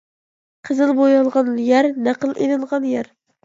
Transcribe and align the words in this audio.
قىزىل 0.69 0.93
بويالغان 1.01 1.53
يەر 1.67 1.93
نەقىل 2.11 2.35
ئېلىنغان 2.35 2.93
يەر. 2.97 3.17